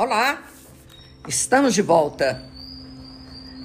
[0.00, 0.42] Olá,
[1.28, 2.42] estamos de volta.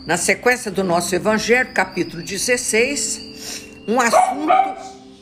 [0.06, 4.52] Na sequência do nosso Evangelho, capítulo 16, um assunto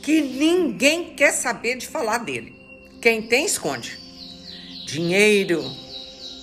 [0.02, 2.52] que ninguém quer saber de falar dele.
[3.00, 3.96] Quem tem, esconde.
[4.88, 5.62] Dinheiro.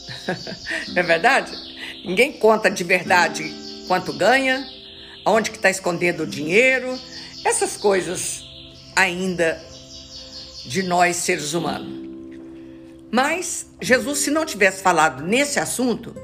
[0.95, 1.51] é verdade?
[2.05, 3.53] Ninguém conta de verdade
[3.89, 4.65] quanto ganha,
[5.25, 6.97] aonde que está escondendo o dinheiro,
[7.43, 8.41] essas coisas
[8.95, 9.61] ainda
[10.65, 12.00] de nós seres humanos.
[13.11, 16.15] Mas Jesus, se não tivesse falado nesse assunto,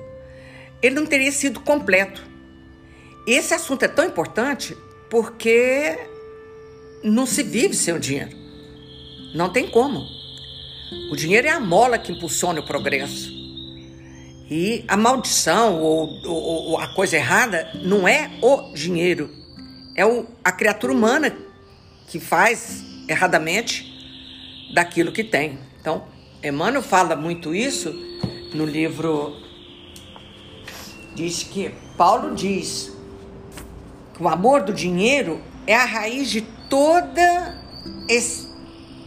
[0.82, 2.23] ele não teria sido completo.
[3.28, 4.76] Esse assunto é tão importante
[5.09, 5.98] porque
[7.04, 8.36] não se vive sem o dinheiro.
[9.36, 10.05] Não tem como.
[11.12, 13.36] O dinheiro é a mola que impulsiona o progresso.
[14.50, 19.30] E a maldição ou, ou, ou a coisa errada não é o dinheiro,
[19.94, 21.36] é o, a criatura humana
[22.08, 23.86] que faz erradamente
[24.73, 25.59] daquilo que tem.
[25.81, 26.08] Então,
[26.48, 27.94] Emmanuel fala muito isso
[28.53, 29.36] no livro.
[31.16, 32.92] Diz que Paulo diz
[34.14, 37.62] que o amor do dinheiro é a raiz de toda.
[38.08, 38.48] Esse...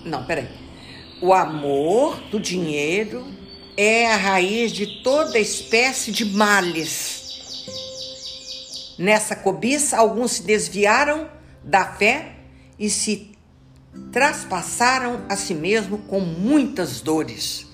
[0.04, 0.48] Não, peraí.
[1.22, 3.26] O amor do dinheiro
[3.76, 7.20] é a raiz de toda espécie de males.
[8.98, 11.28] Nessa cobiça, alguns se desviaram
[11.64, 12.36] da fé
[12.78, 13.29] e se
[14.12, 17.66] traspassaram a si mesmo com muitas dores.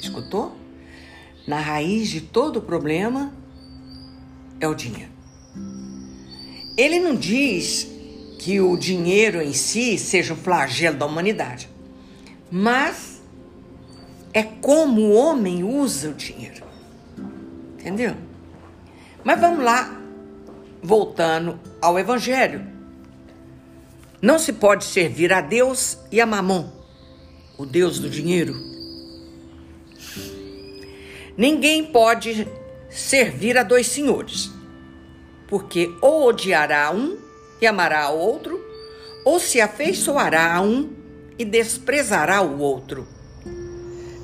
[0.00, 0.56] Escutou?
[1.46, 3.32] Na raiz de todo problema
[4.60, 5.12] é o dinheiro.
[6.76, 7.88] Ele não diz
[8.38, 11.68] que o dinheiro em si seja um flagelo da humanidade,
[12.50, 13.20] mas
[14.32, 16.64] é como o homem usa o dinheiro.
[17.78, 18.14] Entendeu?
[19.24, 20.00] Mas vamos lá,
[20.82, 22.77] voltando ao Evangelho.
[24.20, 26.68] Não se pode servir a Deus e a Mamon,
[27.56, 28.54] o Deus do dinheiro.
[31.36, 32.48] Ninguém pode
[32.90, 34.50] servir a dois senhores,
[35.46, 37.16] porque ou odiará um
[37.60, 38.60] e amará ao outro,
[39.24, 40.90] ou se afeiçoará a um
[41.38, 43.06] e desprezará o outro.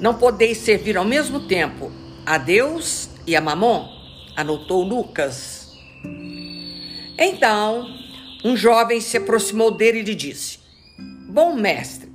[0.01, 1.93] Não podeis servir ao mesmo tempo
[2.27, 3.89] a Deus e a Mamon,
[4.35, 5.71] anotou Lucas.
[7.17, 8.04] Então,
[8.45, 10.59] um jovem se aproximou dele e lhe disse:
[11.29, 12.13] Bom mestre,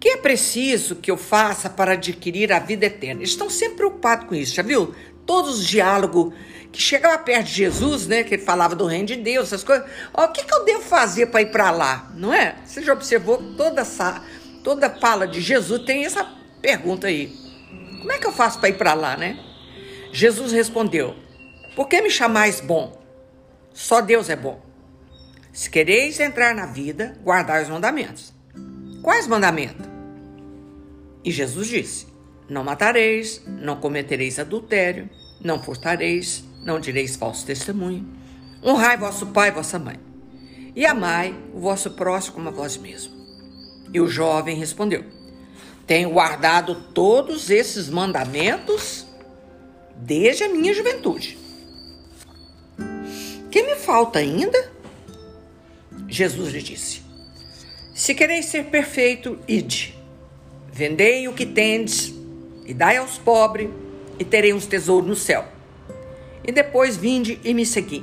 [0.00, 3.20] que é preciso que eu faça para adquirir a vida eterna?
[3.20, 4.94] Eles estão sempre preocupados com isso, já viu?
[5.26, 6.32] Todos os diálogos
[6.72, 9.86] que chegava perto de Jesus, né, que ele falava do reino de Deus, essas coisas.
[10.14, 12.10] Ó, o que, que eu devo fazer para ir para lá?
[12.14, 12.56] Não é?
[12.64, 14.22] Você já observou toda essa,
[14.64, 16.26] toda fala de Jesus tem essa
[16.62, 17.32] pergunta aí.
[17.98, 19.38] Como é que eu faço para ir para lá, né?
[20.12, 21.14] Jesus respondeu:
[21.74, 23.02] Por que me chamais bom?
[23.74, 24.67] Só Deus é bom.
[25.58, 28.32] Se quereis entrar na vida, guardai os mandamentos.
[29.02, 29.84] Quais mandamentos?
[31.24, 32.06] E Jesus disse:
[32.48, 35.10] Não matareis, não cometereis adultério,
[35.42, 38.06] não furtareis, não direis falso testemunho.
[38.64, 39.98] Honrai vosso pai e vossa mãe.
[40.76, 43.12] E amai o vosso próximo como a vós mesmo.
[43.92, 45.04] E o jovem respondeu:
[45.88, 49.08] Tenho guardado todos esses mandamentos
[49.96, 51.36] desde a minha juventude.
[53.50, 54.77] Que me falta ainda?
[56.08, 57.02] Jesus lhe disse:
[57.94, 59.94] Se quereis ser perfeito, ide.
[60.72, 62.14] Vendei o que tendes
[62.64, 63.68] e dai aos pobres,
[64.18, 65.46] e terei uns tesouros no céu.
[66.46, 68.02] E depois vinde e me segui.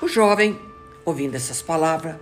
[0.00, 0.58] O jovem,
[1.04, 2.16] ouvindo essas palavras,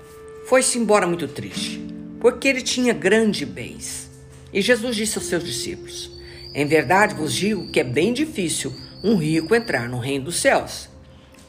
[0.47, 1.85] foi-se embora muito triste,
[2.21, 4.11] porque ele tinha grandes bens.
[4.53, 6.11] E Jesus disse aos seus discípulos:
[6.55, 8.73] Em verdade vos digo que é bem difícil
[9.03, 10.89] um rico entrar no reino dos céus.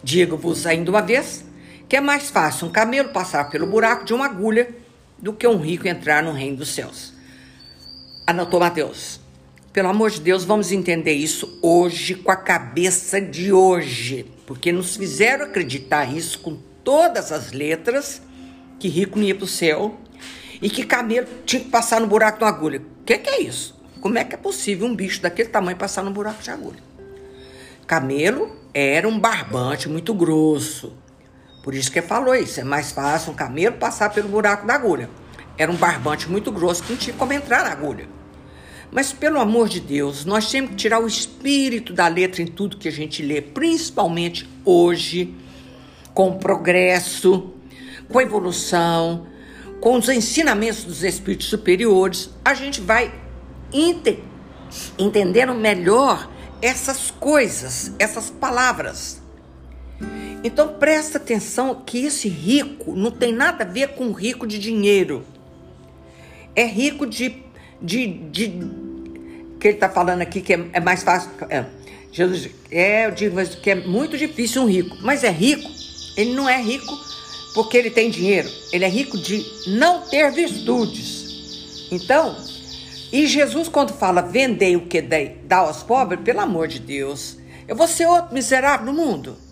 [0.04, 1.47] Digo-vos ainda uma vez
[1.88, 4.70] que é mais fácil um camelo passar pelo buraco de uma agulha
[5.18, 7.14] do que um rico entrar no reino dos céus.
[8.25, 9.20] Anotou Mateus.
[9.72, 14.96] Pelo amor de Deus, vamos entender isso hoje com a cabeça de hoje, porque nos
[14.96, 18.22] fizeram acreditar isso com todas as letras
[18.80, 19.98] que rico não ia para o céu
[20.62, 22.80] e que camelo tinha que passar no buraco de uma agulha.
[22.80, 23.75] O que, que é isso?
[24.01, 26.80] Como é que é possível um bicho daquele tamanho passar no buraco de agulha?
[27.86, 30.94] Camelo era um barbante muito grosso,
[31.68, 32.62] por isso que ele falou isso.
[32.62, 35.10] É mais fácil um camelo passar pelo buraco da agulha.
[35.58, 38.08] Era um barbante muito grosso que não tinha como entrar na agulha.
[38.90, 42.78] Mas, pelo amor de Deus, nós temos que tirar o espírito da letra em tudo
[42.78, 45.36] que a gente lê, principalmente hoje,
[46.14, 47.52] com o progresso,
[48.08, 49.28] com a evolução,
[49.81, 52.30] com os ensinamentos dos espíritos superiores.
[52.46, 53.13] A gente vai
[53.74, 54.24] ente
[54.98, 56.31] entendendo melhor
[56.62, 59.26] essas coisas, essas palavras.
[60.44, 65.25] Então presta atenção que esse rico não tem nada a ver com rico de dinheiro.
[66.56, 67.44] É rico de,
[67.81, 68.48] de, de
[69.60, 71.31] que ele está falando aqui que é, é mais fácil.
[71.50, 71.66] É,
[72.12, 75.69] Jesus, é, eu digo mas que é muito difícil um rico, mas é rico.
[76.16, 76.98] Ele não é rico
[77.54, 78.50] porque ele tem dinheiro.
[78.72, 81.88] Ele é rico de não ter virtudes.
[81.92, 82.36] Então,
[83.12, 87.38] e Jesus, quando fala vendei o que dá aos pobres, pelo amor de Deus,
[87.68, 89.47] eu vou ser outro miserável no mundo?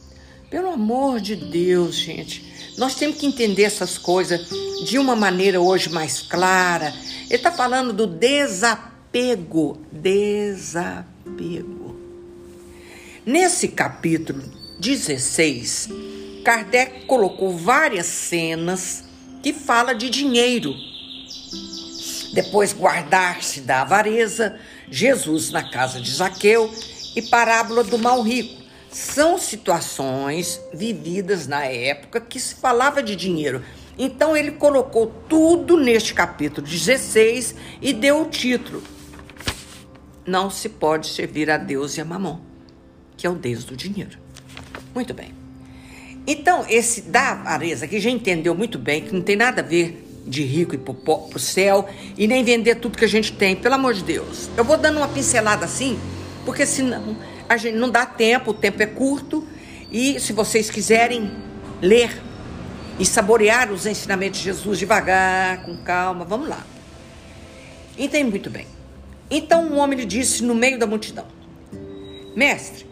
[0.49, 2.73] Pelo amor de Deus, gente.
[2.77, 4.47] Nós temos que entender essas coisas
[4.85, 6.93] de uma maneira hoje mais clara.
[7.25, 9.79] Ele está falando do desapego.
[9.91, 11.95] Desapego.
[13.25, 14.43] Nesse capítulo
[14.79, 15.89] 16,
[16.43, 19.03] Kardec colocou várias cenas
[19.41, 20.75] que fala de dinheiro
[22.35, 24.59] depois, guardar-se da avareza,
[24.91, 26.69] Jesus na casa de Zaqueu
[27.15, 28.61] e parábola do mal rico.
[28.95, 33.61] São situações vividas na época que se falava de dinheiro.
[33.97, 38.81] Então ele colocou tudo neste capítulo 16 e deu o título:
[40.25, 42.39] Não se pode servir a Deus e a Mamon,
[43.17, 44.17] que é o Deus do dinheiro.
[44.93, 45.33] Muito bem.
[46.25, 50.07] Então, esse da avareza, que já entendeu muito bem, que não tem nada a ver
[50.25, 51.85] de rico e pro, céu
[52.17, 54.49] e nem vender tudo que a gente tem, pelo amor de Deus.
[54.55, 55.99] Eu vou dando uma pincelada assim,
[56.45, 59.47] porque senão a gente não dá tempo, o tempo é curto
[59.91, 61.31] e se vocês quiserem
[61.81, 62.21] ler
[62.99, 66.65] e saborear os ensinamentos de Jesus devagar, com calma, vamos lá.
[67.97, 68.67] Entende muito bem.
[69.29, 71.25] Então um homem lhe disse no meio da multidão:
[72.35, 72.85] Mestre,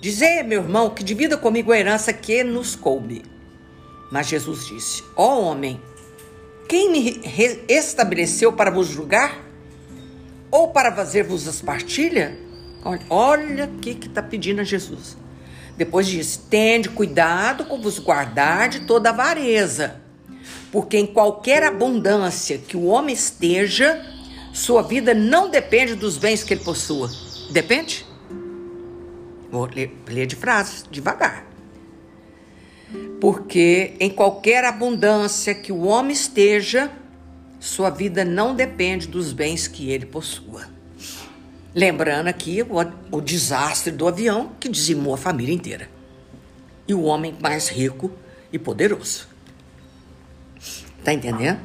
[0.00, 3.24] dizei meu irmão que divida comigo a herança que nos coube.
[4.10, 5.80] Mas Jesus disse: Ó oh, homem,
[6.68, 7.20] quem me
[7.68, 9.44] estabeleceu para vos julgar?
[10.50, 12.45] Ou para fazer-vos as partilhas?
[13.10, 15.16] Olha, o que está pedindo a Jesus.
[15.76, 20.00] Depois diz: Tende cuidado com vos guardar de toda avareza,
[20.70, 24.04] porque em qualquer abundância que o homem esteja,
[24.52, 27.10] sua vida não depende dos bens que ele possua.
[27.50, 28.06] Depende?
[29.50, 31.46] Vou ler, ler de frases, devagar
[33.20, 36.90] porque em qualquer abundância que o homem esteja,
[37.58, 40.75] sua vida não depende dos bens que ele possua.
[41.76, 42.76] Lembrando aqui o,
[43.14, 45.90] o desastre do avião que dizimou a família inteira.
[46.88, 48.10] E o homem mais rico
[48.50, 49.28] e poderoso.
[51.04, 51.60] Tá entendendo?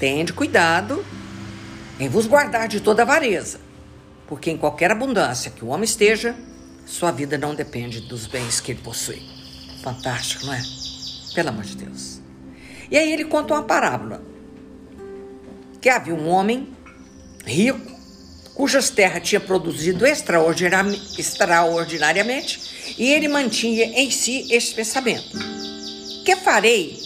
[0.00, 1.06] Tende cuidado
[2.00, 3.60] em vos guardar de toda avareza,
[4.26, 6.34] porque em qualquer abundância que o homem esteja,
[6.84, 9.22] sua vida não depende dos bens que ele possui.
[9.80, 10.62] Fantástico, não é?
[11.36, 12.20] Pelo amor de Deus.
[12.90, 14.20] E aí ele conta uma parábola.
[15.80, 16.68] Que havia um homem
[17.46, 17.93] rico,
[18.54, 22.60] cujas terras tinha produzido extraordinariamente,
[22.98, 25.38] e ele mantinha em si este pensamento:
[26.24, 26.98] Que farei?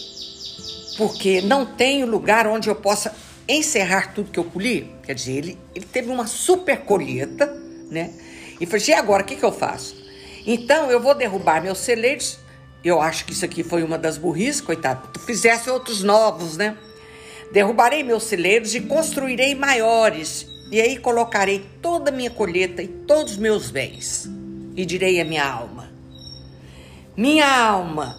[0.97, 3.13] Porque não tenho lugar onde eu possa
[3.47, 4.91] encerrar tudo que eu colhi.
[5.03, 7.47] Quer dizer, ele, ele teve uma super colheita,
[7.89, 8.11] né?
[8.59, 9.97] E falou assim: e agora o que, que eu faço?
[10.45, 12.39] Então eu vou derrubar meus celeiros
[12.83, 15.09] eu acho que isso aqui foi uma das burrices, coitado.
[15.13, 16.77] Tu fizesse outros novos, né?
[17.51, 23.33] Derrubarei meus celeiros e construirei maiores, e aí colocarei toda a minha colheita e todos
[23.33, 24.29] os meus bens.
[24.75, 25.89] E direi à minha alma:
[27.17, 28.15] Minha alma,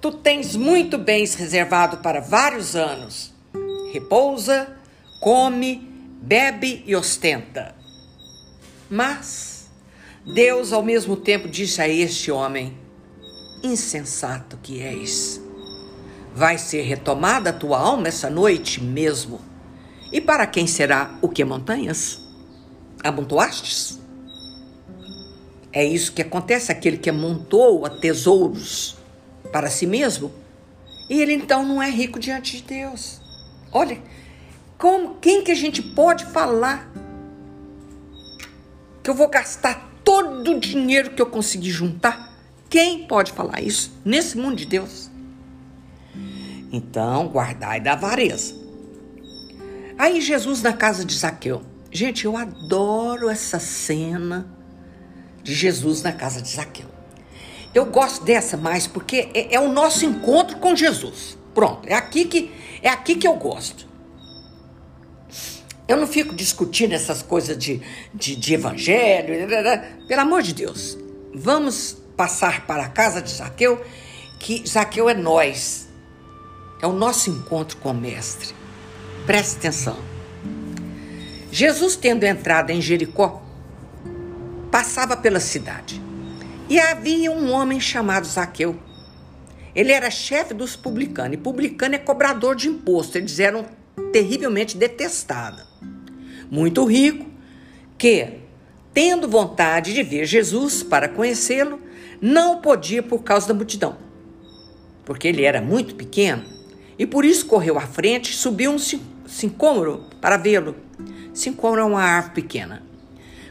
[0.00, 3.32] tu tens muito bens reservado para vários anos.
[3.92, 4.68] Repousa,
[5.20, 5.88] come,
[6.22, 7.74] bebe e ostenta.
[8.90, 9.70] Mas
[10.24, 12.76] Deus ao mesmo tempo disse a este homem:
[13.62, 15.40] insensato que és.
[16.34, 19.51] Vai ser retomada a tua alma essa noite mesmo.
[20.12, 22.20] E para quem será o que montanhas?
[23.02, 23.98] Amontoastes?
[25.72, 28.96] É isso que acontece aquele que amontou a tesouros
[29.50, 30.30] para si mesmo.
[31.08, 33.20] E ele então não é rico diante de Deus.
[33.72, 33.98] Olha,
[34.76, 36.92] como, quem que a gente pode falar
[39.02, 42.30] que eu vou gastar todo o dinheiro que eu consegui juntar
[42.68, 45.10] quem pode falar isso nesse mundo de Deus?
[46.70, 48.61] Então, guardai da avareza.
[49.98, 51.62] Aí Jesus na casa de Zaqueu.
[51.90, 54.46] Gente, eu adoro essa cena
[55.42, 56.86] de Jesus na casa de Zaqueu.
[57.74, 61.36] Eu gosto dessa mais porque é, é, o nosso encontro com Jesus.
[61.54, 62.50] Pronto, é aqui que
[62.82, 63.86] é aqui que eu gosto.
[65.86, 67.82] Eu não fico discutindo essas coisas de,
[68.14, 69.46] de, de evangelho,
[70.06, 70.96] pelo amor de Deus.
[71.34, 73.84] Vamos passar para a casa de Zaqueu,
[74.38, 75.88] que Zaqueu é nós.
[76.80, 78.54] É o nosso encontro com o Mestre.
[79.26, 79.96] Preste atenção.
[81.50, 83.42] Jesus, tendo entrado em Jericó,
[84.70, 86.00] passava pela cidade.
[86.68, 88.76] E havia um homem chamado Zaqueu.
[89.74, 91.34] Ele era chefe dos publicanos.
[91.34, 93.18] E publicano é cobrador de imposto.
[93.18, 93.66] Eles eram
[94.12, 95.64] terrivelmente detestados.
[96.50, 97.26] Muito rico,
[97.96, 98.40] que,
[98.92, 101.80] tendo vontade de ver Jesus para conhecê-lo,
[102.20, 103.96] não podia por causa da multidão,
[105.04, 106.44] porque ele era muito pequeno
[106.96, 108.78] e por isso correu à frente subiu um
[109.32, 110.76] sincômoro para vê-lo.
[111.32, 112.82] Sincômoro é uma árvore pequena,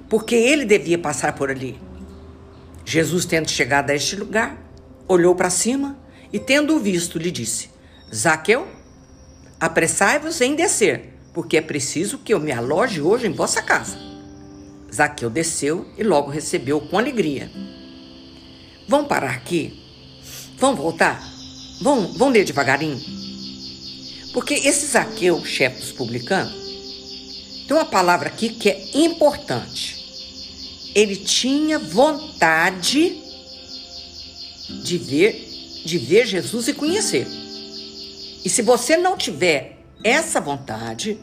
[0.08, 1.80] porque ele devia passar por ali.
[2.86, 4.58] Jesus, tendo chegado a este lugar,
[5.08, 5.98] olhou para cima
[6.32, 7.70] e, tendo-o visto, lhe disse:
[8.14, 8.68] Zaqueu,
[9.60, 13.98] apressai-vos em descer, porque é preciso que eu me aloje hoje em vossa casa.
[14.94, 17.50] Zaqueu desceu e logo recebeu com alegria.
[18.88, 19.80] Vão parar aqui?
[20.58, 21.20] Vão voltar?
[21.82, 23.21] Vão, vão ler devagarinho?
[24.34, 26.54] Porque esse Zaqueu, chefe dos publicanos,
[27.68, 30.00] tem uma palavra aqui que é importante.
[30.94, 33.22] Ele tinha vontade
[34.84, 37.28] de ver, de ver Jesus e conhecer.
[38.44, 41.20] E se você não tiver essa vontade,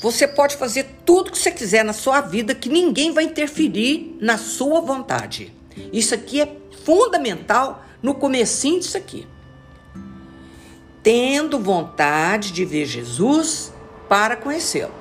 [0.00, 4.38] você pode fazer tudo que você quiser na sua vida que ninguém vai interferir na
[4.38, 5.52] sua vontade.
[5.92, 9.26] Isso aqui é fundamental no comecinho disso aqui.
[11.02, 13.72] Tendo vontade de ver Jesus
[14.08, 14.92] para conhecê-lo.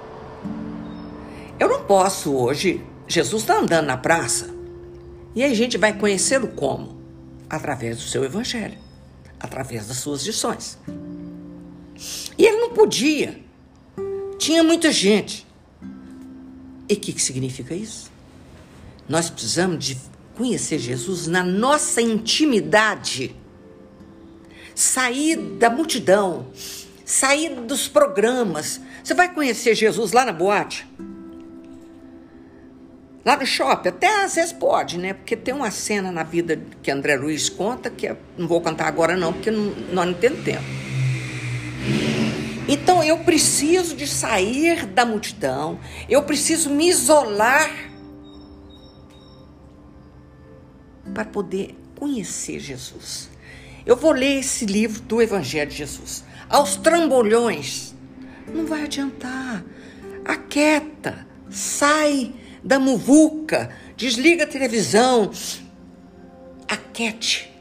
[1.60, 4.50] Eu não posso hoje, Jesus está andando na praça,
[5.36, 6.98] e a gente vai conhecê-lo como?
[7.50, 8.77] Através do seu evangelho,
[9.39, 10.77] através das suas lições.
[12.38, 13.39] E ele não podia.
[14.38, 15.46] Tinha muita gente.
[16.88, 18.10] E o que, que significa isso?
[19.08, 19.98] Nós precisamos de
[20.36, 23.36] conhecer Jesus na nossa intimidade.
[24.80, 26.48] Sair da multidão,
[27.04, 28.80] sair dos programas.
[29.04, 30.88] Você vai conhecer Jesus lá na boate?
[33.26, 35.12] Lá no shopping, até às vezes pode, né?
[35.12, 39.18] Porque tem uma cena na vida que André Luiz conta, que não vou contar agora
[39.18, 40.64] não, porque não, nós não temos tempo.
[42.66, 47.70] Então eu preciso de sair da multidão, eu preciso me isolar
[51.14, 53.30] para poder conhecer Jesus.
[53.86, 56.24] Eu vou ler esse livro do Evangelho de Jesus.
[56.50, 57.94] Aos trambolhões,
[58.54, 59.64] não vai adiantar.
[60.26, 62.34] Aquieta, sai
[62.64, 65.32] da muvuca, desliga a televisão,
[66.68, 67.52] aquete.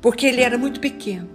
[0.00, 1.28] Porque ele era muito pequeno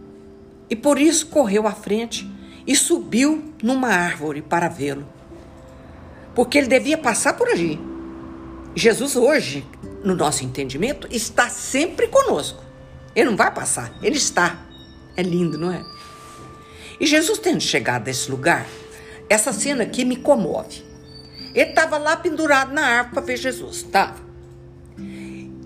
[0.69, 2.29] e por isso correu à frente
[2.65, 5.07] e subiu numa árvore para vê-lo.
[6.33, 7.79] Porque ele devia passar por ali.
[8.75, 9.65] Jesus hoje,
[10.03, 12.63] no nosso entendimento, está sempre conosco.
[13.15, 14.59] Ele não vai passar, ele está.
[15.15, 15.83] É lindo, não é?
[16.99, 18.67] E Jesus tendo chegado a esse lugar,
[19.29, 20.83] essa cena aqui me comove.
[21.53, 24.21] Ele estava lá pendurado na árvore para ver Jesus, estava.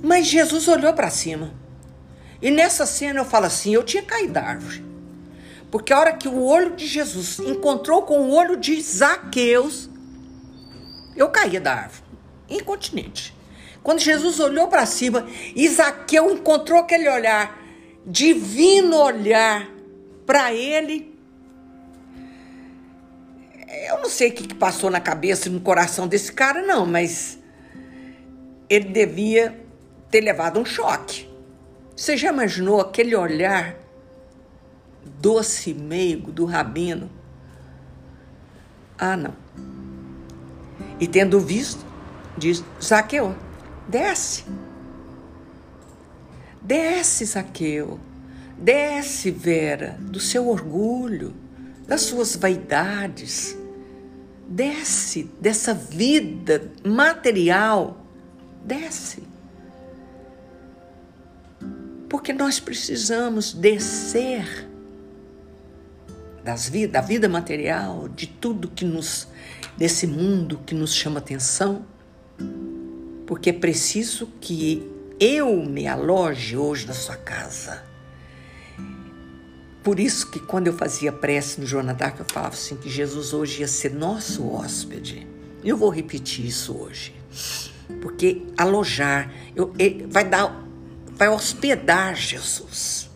[0.04, 1.54] Mas Jesus olhou para cima.
[2.42, 4.86] E nessa cena eu falo assim: eu tinha caído da árvore.
[5.72, 9.90] Porque a hora que o olho de Jesus encontrou com o olho de Zaqueus,
[11.16, 12.08] eu caía da árvore
[12.50, 13.37] incontinente.
[13.88, 15.26] Quando Jesus olhou para cima,
[15.56, 17.58] Isaqueu encontrou aquele olhar,
[18.06, 19.66] divino olhar
[20.26, 21.18] para ele.
[23.90, 27.40] Eu não sei o que passou na cabeça e no coração desse cara, não, mas
[28.70, 29.58] ele devia
[30.12, 31.26] ter levado um choque.
[31.96, 33.78] Você já imaginou aquele olhar
[35.22, 37.10] doce meigo do rabino?
[38.98, 39.34] Ah, não.
[41.00, 41.86] E tendo visto,
[42.38, 43.47] diz Zaqueu:
[43.88, 44.46] desce.
[46.62, 48.00] Desce, Zaqueu.
[48.58, 51.34] Desce, Vera, do seu orgulho,
[51.88, 53.58] das suas vaidades.
[54.48, 58.06] Desce dessa vida material.
[58.64, 59.24] Desce.
[62.10, 64.68] Porque nós precisamos descer
[66.44, 69.28] das da vida material, de tudo que nos
[69.78, 71.86] desse mundo que nos chama atenção
[73.28, 77.84] porque é preciso que eu me aloje hoje na sua casa.
[79.84, 83.34] Por isso que quando eu fazia prece no Joana d'Arc, eu falava assim que Jesus
[83.34, 85.28] hoje ia ser nosso hóspede.
[85.64, 87.14] Eu vou repetir isso hoje.
[88.02, 89.74] Porque alojar, eu,
[90.08, 90.66] vai dar,
[91.12, 93.10] vai hospedar Jesus.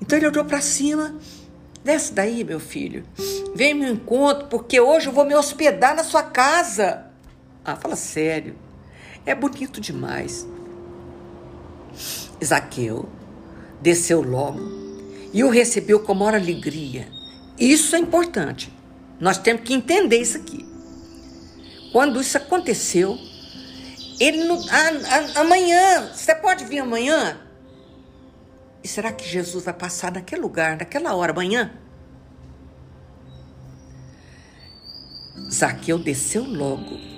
[0.00, 1.14] Então ele olhou para cima,
[1.82, 3.04] desce daí, meu filho.
[3.54, 7.13] Vem meu encontro, porque hoje eu vou me hospedar na sua casa.
[7.64, 8.56] Ah, fala sério.
[9.24, 10.46] É bonito demais.
[12.44, 13.08] Zaqueu
[13.80, 14.60] desceu logo
[15.32, 17.08] e o recebeu com maior alegria.
[17.58, 18.72] Isso é importante.
[19.18, 20.66] Nós temos que entender isso aqui.
[21.92, 23.16] Quando isso aconteceu,
[24.20, 27.40] ele não, a, a, amanhã, você pode vir amanhã?
[28.82, 31.72] E será que Jesus vai passar naquele lugar, naquela hora, amanhã?
[35.50, 37.13] Zaqueu desceu logo.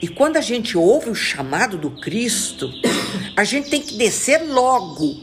[0.00, 2.70] E quando a gente ouve o chamado do Cristo,
[3.36, 5.20] a gente tem que descer logo.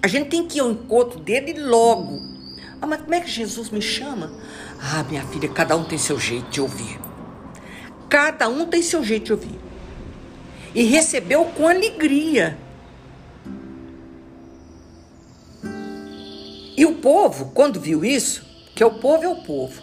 [0.00, 2.20] A gente tem que ir ao encontro dele logo.
[2.80, 4.32] Ah, mas como é que Jesus me chama?
[4.80, 7.00] Ah, minha filha, cada um tem seu jeito de ouvir.
[8.08, 9.58] Cada um tem seu jeito de ouvir.
[10.74, 12.56] E recebeu com alegria.
[16.76, 19.82] E o povo, quando viu isso, que o povo é o povo,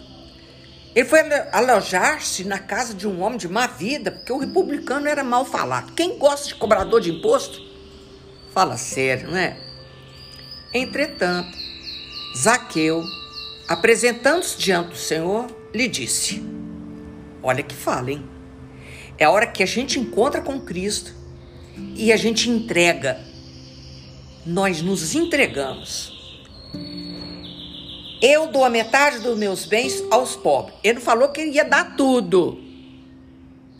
[0.96, 1.20] ele foi
[1.52, 5.92] alojar-se na casa de um homem de má vida, porque o republicano era mal falado.
[5.92, 7.60] Quem gosta de cobrador de imposto?
[8.54, 9.58] Fala sério, não é?
[10.72, 11.54] Entretanto,
[12.34, 13.04] Zaqueu,
[13.68, 16.42] apresentando-se diante do Senhor, lhe disse:
[17.42, 18.26] Olha que fala, hein?
[19.18, 21.12] É a hora que a gente encontra com Cristo
[21.94, 23.20] e a gente entrega.
[24.46, 26.15] Nós nos entregamos.
[28.20, 30.78] Eu dou a metade dos meus bens aos pobres.
[30.82, 32.58] Ele não falou que ia dar tudo.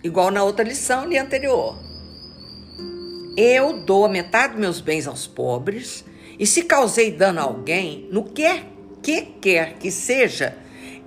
[0.04, 1.76] Igual na outra lição ali anterior.
[3.36, 6.04] Eu dou a metade dos meus bens aos pobres,
[6.38, 8.62] e se causei dano a alguém, no que
[9.02, 10.56] que quer que seja,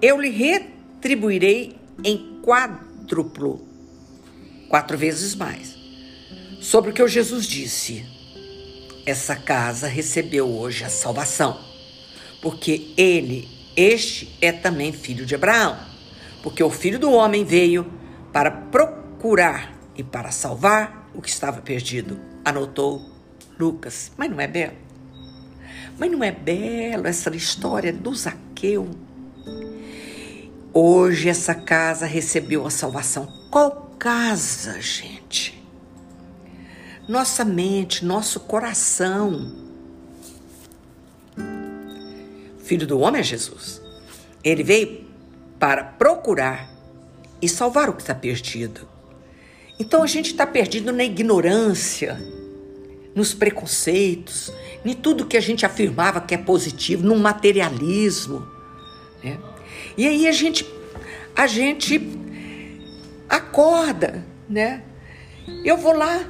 [0.01, 3.67] eu lhe retribuirei em quádruplo,
[4.69, 5.75] quatro vezes mais.
[6.61, 8.05] Sobre o que o Jesus disse,
[9.05, 11.68] essa casa recebeu hoje a salvação
[12.41, 15.77] porque ele, este é também filho de Abraão.
[16.41, 17.91] Porque o filho do homem veio
[18.31, 22.19] para procurar e para salvar o que estava perdido.
[22.45, 23.09] Anotou
[23.59, 24.11] Lucas.
[24.17, 24.75] Mas não é belo?
[25.97, 28.89] Mas não é belo essa história do Zaqueu?
[30.73, 33.27] Hoje essa casa recebeu a salvação.
[33.51, 35.61] Qual casa, gente?
[37.07, 39.68] Nossa mente, nosso coração
[42.69, 43.81] Filho do homem é Jesus.
[44.43, 45.03] Ele veio
[45.57, 46.71] para procurar
[47.41, 48.87] e salvar o que está perdido.
[49.79, 52.21] Então a gente está perdido na ignorância,
[53.15, 54.53] nos preconceitos,
[54.85, 58.47] em tudo que a gente afirmava que é positivo, no materialismo.
[59.23, 59.39] Né?
[59.97, 60.63] E aí a gente,
[61.35, 61.99] a gente
[63.27, 64.83] acorda, né?
[65.65, 66.23] Eu vou lá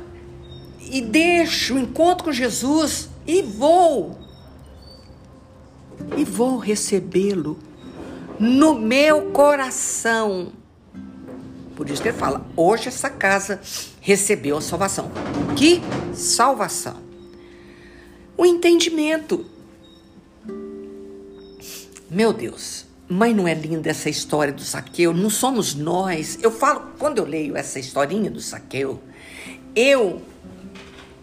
[0.89, 4.17] e deixo o encontro com Jesus e vou
[6.17, 7.57] e vou recebê-lo
[8.39, 10.51] no meu coração.
[11.75, 13.61] Por isso que ele fala: hoje essa casa
[14.01, 15.11] recebeu a salvação.
[15.55, 15.81] Que
[16.13, 16.97] salvação?
[18.37, 19.45] O entendimento.
[22.09, 25.13] Meu Deus, mas não é linda essa história do Saqueu?
[25.13, 26.39] Não somos nós.
[26.41, 28.99] Eu falo, quando eu leio essa historinha do Saqueu,
[29.75, 30.21] eu,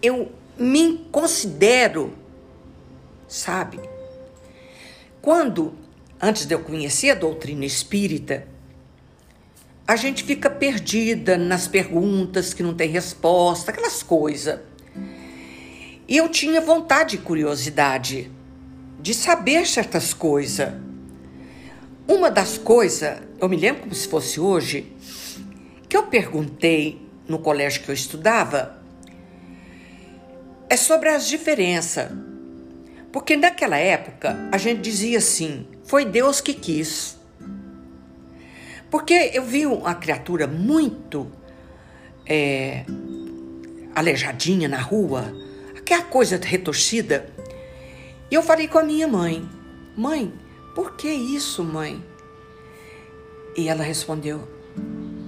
[0.00, 2.12] eu me considero,
[3.28, 3.80] sabe,
[5.26, 5.74] quando,
[6.22, 8.46] antes de eu conhecer a doutrina espírita,
[9.84, 14.60] a gente fica perdida nas perguntas que não tem resposta, aquelas coisas.
[16.06, 18.30] E eu tinha vontade e curiosidade
[19.00, 20.72] de saber certas coisas.
[22.06, 24.92] Uma das coisas, eu me lembro como se fosse hoje,
[25.88, 28.80] que eu perguntei no colégio que eu estudava,
[30.70, 32.12] é sobre as diferenças
[33.16, 37.16] porque naquela época a gente dizia assim: foi Deus que quis.
[38.90, 41.26] Porque eu vi uma criatura muito
[42.26, 42.84] é,
[43.94, 45.34] aleijadinha na rua,
[45.74, 47.32] aquela coisa retorcida.
[48.30, 49.48] E eu falei com a minha mãe:
[49.96, 50.30] Mãe,
[50.74, 52.04] por que isso, mãe?
[53.56, 54.46] E ela respondeu: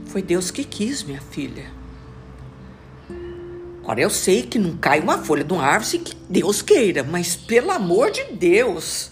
[0.05, 1.77] Foi Deus que quis, minha filha.
[3.88, 7.35] Ora, eu sei que não cai uma folha de uma árvore que Deus queira, mas
[7.35, 9.11] pelo amor de Deus,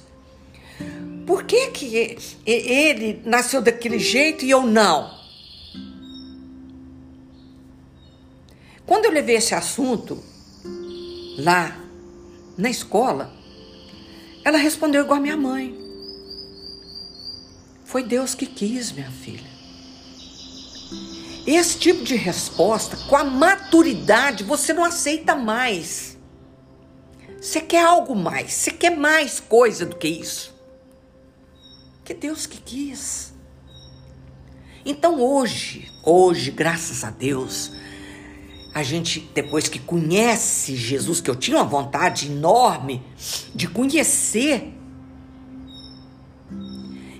[1.27, 5.19] por que, que ele nasceu daquele jeito e eu não?
[8.85, 10.23] Quando eu levei esse assunto
[11.39, 11.75] lá
[12.59, 13.33] na escola,
[14.45, 15.75] ela respondeu igual a minha mãe.
[17.83, 19.46] Foi Deus que quis, minha filha.
[21.47, 26.19] Esse tipo de resposta, com a maturidade, você não aceita mais.
[27.41, 30.53] Você quer algo mais, você quer mais coisa do que isso.
[32.05, 33.33] Que Deus que quis.
[34.85, 37.73] Então hoje, hoje, graças a Deus,
[38.75, 43.03] a gente, depois que conhece Jesus, que eu tinha uma vontade enorme
[43.55, 44.73] de conhecer,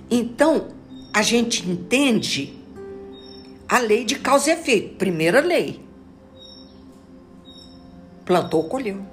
[0.09, 0.67] então
[1.13, 2.57] a gente entende
[3.67, 4.95] a lei de causa e efeito.
[4.95, 5.85] Primeira lei.
[8.25, 9.05] Plantou, colheu.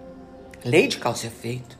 [0.64, 1.76] Lei de causa e efeito.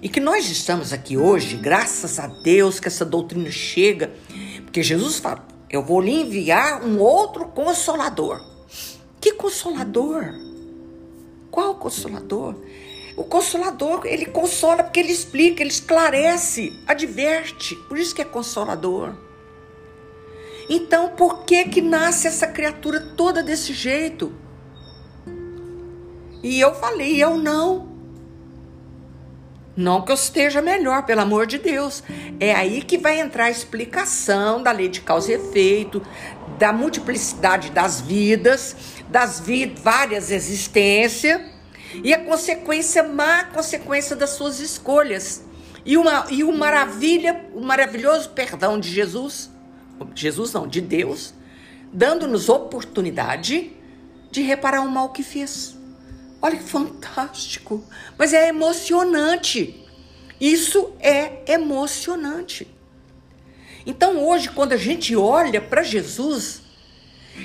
[0.00, 4.12] E que nós estamos aqui hoje, graças a Deus que essa doutrina chega,
[4.64, 8.44] porque Jesus fala, eu vou lhe enviar um outro consolador.
[9.20, 10.34] Que consolador?
[11.50, 12.56] Qual consolador?
[13.16, 17.76] O consolador, ele consola porque ele explica, ele esclarece, adverte.
[17.88, 19.14] Por isso que é consolador.
[20.68, 24.32] Então, por que que nasce essa criatura toda desse jeito?
[26.42, 27.92] E eu falei, eu não.
[29.76, 32.02] Não que eu esteja melhor, pelo amor de Deus.
[32.38, 36.02] É aí que vai entrar a explicação da lei de causa e efeito,
[36.58, 38.76] da multiplicidade das vidas,
[39.08, 39.42] das
[39.82, 41.40] várias existências
[42.02, 45.44] e a consequência, má consequência das suas escolhas.
[45.84, 49.50] E, uma, e o maravilha, o maravilhoso perdão de Jesus,
[50.14, 51.34] Jesus não, de Deus,
[51.92, 53.72] dando-nos oportunidade
[54.30, 55.76] de reparar o mal que fez.
[56.40, 57.84] Olha que fantástico.
[58.18, 59.86] Mas é emocionante.
[60.40, 62.66] Isso é emocionante.
[63.86, 66.62] Então hoje, quando a gente olha para Jesus,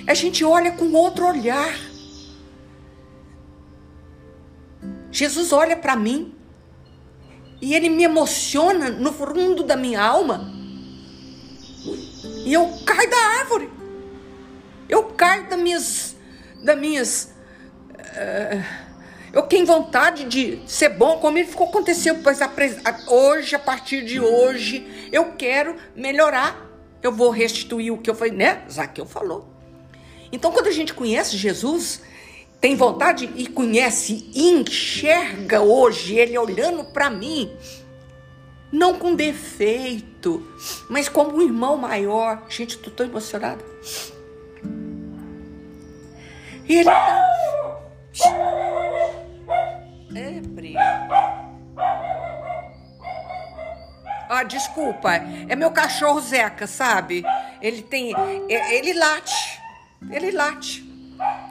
[0.08, 1.78] a gente olha com outro olhar.
[5.12, 6.34] Jesus olha para mim
[7.62, 10.57] e ele me emociona no fundo da minha alma.
[12.48, 13.70] E eu caio da árvore.
[14.88, 16.16] Eu caio das minhas.
[16.64, 17.34] Das minhas
[17.92, 18.88] uh,
[19.34, 22.40] eu tenho vontade de ser bom, como ele ficou aconteceu, pois
[23.08, 26.66] hoje, a partir de hoje, eu quero melhorar.
[27.04, 28.64] Eu vou restituir o que eu falei, né?
[28.72, 29.50] Zaqueu falou.
[30.32, 32.02] Então, quando a gente conhece Jesus,
[32.62, 37.52] tem vontade e conhece enxerga hoje ele olhando para mim,
[38.72, 40.46] não com defeito,
[40.90, 42.44] mas como um irmão maior.
[42.50, 43.64] Gente, tô tão emocionada.
[46.68, 47.24] Ele tá...
[50.16, 50.76] É, Pri.
[54.30, 55.14] Ah, desculpa.
[55.48, 57.24] É meu cachorro Zeca, sabe?
[57.62, 58.14] Ele tem.
[58.50, 59.62] Ele late.
[60.12, 60.84] Ele late.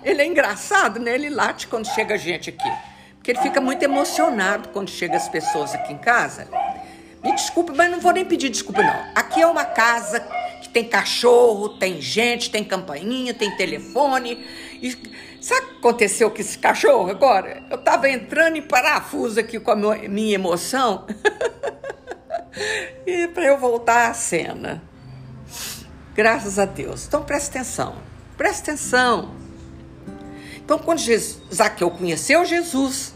[0.03, 1.15] Ele é engraçado, né?
[1.15, 2.71] Ele late quando chega gente aqui.
[3.15, 6.49] Porque ele fica muito emocionado quando chega as pessoas aqui em casa.
[7.27, 9.05] Me desculpe, mas não vou nem pedir desculpa, não.
[9.13, 10.21] Aqui é uma casa
[10.63, 14.47] que tem cachorro, tem gente, tem campainha, tem telefone.
[14.81, 14.93] E
[15.41, 17.65] sabe o que aconteceu com esse cachorro agora?
[17.69, 21.05] Eu tava entrando em parafuso aqui com a minha emoção.
[23.05, 24.81] e para eu voltar à cena.
[26.15, 27.09] Graças a Deus.
[27.09, 27.97] Então presta atenção.
[28.37, 29.35] Presta atenção.
[30.65, 33.15] Então, quando Jesus, Zaqueu conheceu Jesus,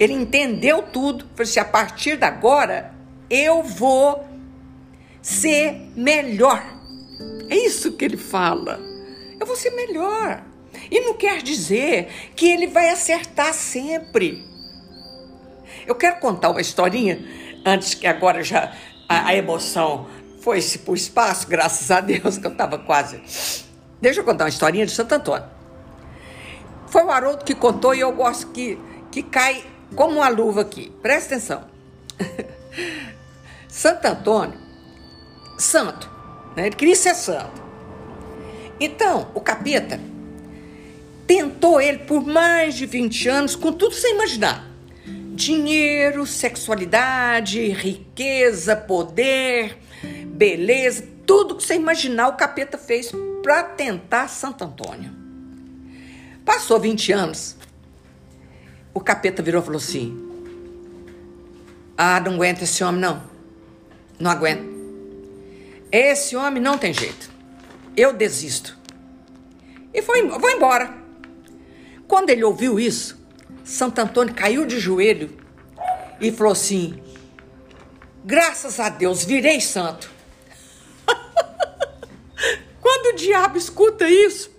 [0.00, 1.26] ele entendeu tudo.
[1.36, 2.98] Falou assim: a partir de agora,
[3.30, 4.26] eu vou
[5.22, 6.62] ser melhor.
[7.48, 8.80] É isso que ele fala.
[9.38, 10.42] Eu vou ser melhor.
[10.90, 14.44] E não quer dizer que ele vai acertar sempre.
[15.86, 17.24] Eu quero contar uma historinha,
[17.64, 18.74] antes que agora já
[19.08, 20.06] a, a emoção
[20.40, 23.20] foi-se para o espaço, graças a Deus, que eu estava quase.
[24.00, 25.48] Deixa eu contar uma historinha de Santo Antônio.
[26.86, 28.78] Foi o Haroldo que contou e eu gosto que,
[29.10, 29.64] que cai
[29.94, 30.90] como uma luva aqui.
[31.02, 31.64] Presta atenção.
[33.70, 34.58] Santo Antônio,
[35.56, 36.10] santo,
[36.56, 36.66] né?
[36.66, 37.62] ele queria ser santo.
[38.80, 40.00] Então, o capeta
[41.24, 44.68] tentou ele por mais de 20 anos, com tudo sem imaginar.
[45.34, 49.78] Dinheiro, sexualidade, riqueza, poder,
[50.26, 55.12] beleza, tudo que você imaginar o capeta fez para tentar Santo Antônio.
[56.44, 57.56] Passou 20 anos,
[58.92, 60.28] o capeta virou e falou assim:
[61.96, 63.29] Ah, não aguento esse homem, não.
[64.20, 64.68] Não aguento.
[65.90, 67.30] Esse homem não tem jeito.
[67.96, 68.78] Eu desisto.
[69.92, 70.94] E foi, vou embora.
[72.06, 73.18] Quando ele ouviu isso,
[73.64, 75.36] Santo Antônio caiu de joelho
[76.20, 77.02] e falou assim:
[78.24, 80.10] Graças a Deus, virei santo.
[82.80, 84.50] Quando o diabo escuta isso,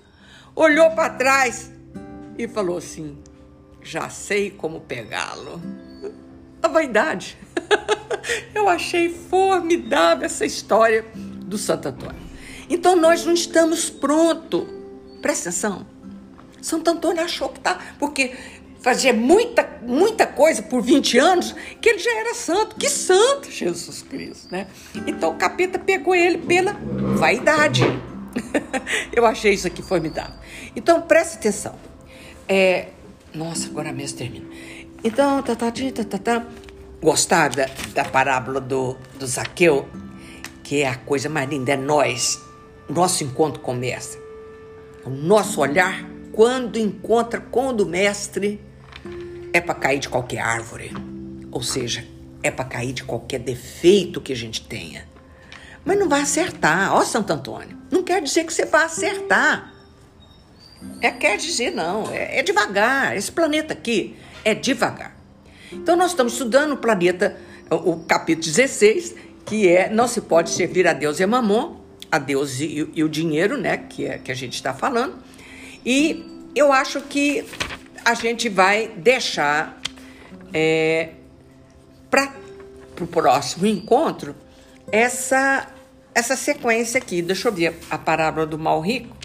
[0.56, 1.72] olhou para trás
[2.38, 3.22] e falou assim:
[3.82, 5.62] Já sei como pegá-lo.
[6.62, 7.38] A vaidade.
[8.54, 12.22] Eu achei formidável essa história do Santo Antônio.
[12.70, 14.66] Então nós não estamos prontos.
[15.22, 15.86] Presta atenção.
[16.62, 18.34] Santo Antônio achou que tá, porque
[18.82, 22.76] fazia muita, muita coisa por 20 anos, que ele já era santo.
[22.76, 24.68] Que santo, Jesus Cristo, né?
[25.08, 26.74] Então o capeta pegou ele pela
[27.16, 27.84] vaidade.
[29.12, 30.36] Eu achei isso aqui formidável.
[30.76, 31.76] Então preste atenção.
[32.48, 32.88] É,
[33.34, 34.46] nossa, agora mesmo termina.
[35.04, 36.46] Então, tá, tá, tá, tá, tá.
[37.02, 39.88] Gostaram da, da parábola do, do Zaqueu?
[40.64, 42.40] Que é a coisa mais linda, é nós,
[42.88, 44.22] nosso encontro com o Mestre.
[45.04, 48.60] O nosso olhar quando encontra com o do mestre,
[49.54, 50.92] é para cair de qualquer árvore.
[51.52, 52.06] Ou seja,
[52.42, 55.08] é para cair de qualquer defeito que a gente tenha.
[55.84, 56.94] Mas não vai acertar.
[56.94, 59.74] Ó, Santo Antônio, não quer dizer que você vai acertar.
[61.02, 62.10] É, quer dizer, não.
[62.12, 63.16] É, é devagar.
[63.16, 65.16] Esse planeta aqui é devagar.
[65.72, 67.38] Então, nós estamos estudando o planeta,
[67.70, 71.78] o, capítulo 16, que é Não se pode servir a Deus e a Mamon,
[72.12, 73.78] a Deus e, e o dinheiro, né?
[73.78, 75.16] Que, é, que a gente está falando.
[75.86, 76.26] E
[76.56, 77.46] eu acho que
[78.04, 79.80] a gente vai deixar
[80.54, 81.10] é,
[82.10, 82.34] para
[83.00, 84.36] o próximo encontro
[84.92, 85.68] essa,
[86.14, 87.22] essa sequência aqui.
[87.22, 89.16] Deixa eu ver a parábola do mal rico.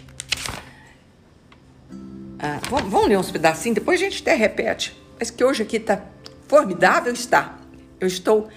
[2.39, 4.95] Ah, vamos, vamos, ler uns pedacinhos, depois a gente até repete.
[5.19, 6.03] Mas que hoje aqui está
[6.47, 7.57] formidável, está.
[7.99, 8.47] Eu estou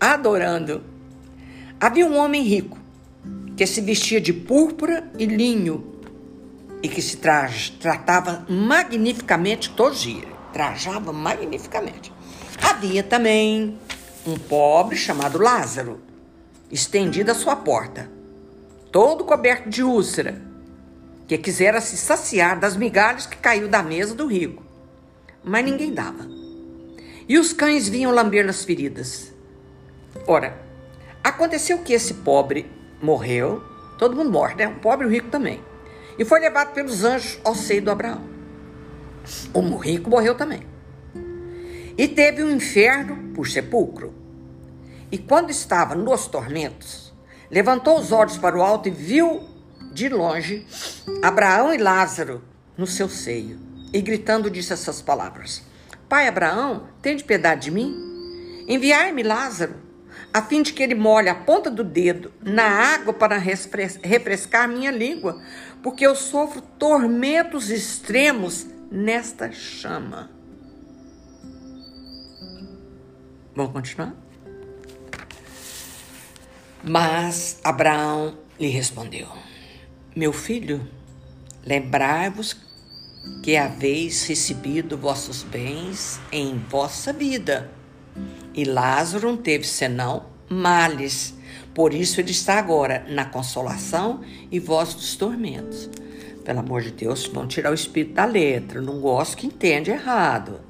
[0.00, 0.82] adorando.
[1.80, 2.78] Havia um homem rico
[3.56, 6.00] que se vestia de púrpura e linho
[6.82, 10.28] e que se tra tratava magnificamente todos os dias.
[10.52, 12.12] Trajava magnificamente.
[12.62, 13.78] Havia também
[14.26, 16.00] um pobre chamado Lázaro,
[16.70, 18.10] estendido à sua porta,
[18.90, 20.40] todo coberto de úlcera,
[21.26, 24.67] que quisera se saciar das migalhas que caiu da mesa do rico.
[25.48, 26.28] Mas ninguém dava.
[27.26, 29.32] E os cães vinham lamber nas feridas.
[30.26, 30.60] Ora,
[31.24, 33.62] aconteceu que esse pobre morreu,
[33.98, 34.68] todo mundo morre, né?
[34.68, 35.62] O pobre e o rico também.
[36.18, 38.22] E foi levado pelos anjos ao seio do Abraão.
[39.54, 40.62] O rico morreu também.
[41.96, 44.12] E teve um inferno por sepulcro.
[45.10, 47.14] E quando estava nos tormentos,
[47.50, 49.48] levantou os olhos para o alto e viu
[49.92, 50.66] de longe
[51.22, 52.42] Abraão e Lázaro
[52.76, 53.67] no seu seio.
[53.92, 55.62] E gritando disse essas palavras:
[56.08, 58.64] Pai Abraão, tende piedade de mim?
[58.68, 59.76] Enviai-me Lázaro,
[60.32, 64.90] a fim de que ele molhe a ponta do dedo na água para refrescar minha
[64.90, 65.42] língua,
[65.82, 70.30] porque eu sofro tormentos extremos nesta chama.
[73.54, 74.14] Vamos continuar?
[76.84, 79.28] Mas Abraão lhe respondeu:
[80.14, 80.86] Meu filho,
[81.64, 82.67] lembrai-vos
[83.42, 87.70] que haveis recebido vossos bens em vossa vida,
[88.54, 91.38] e Lázaro não teve senão males
[91.78, 95.88] por isso ele está agora na consolação e voz dos tormentos.
[96.44, 98.82] Pelo amor de Deus, vão tirar o espírito da letra.
[98.82, 100.60] Não gosto que entende errado.